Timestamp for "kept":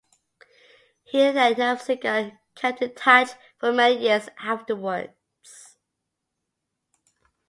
2.55-2.81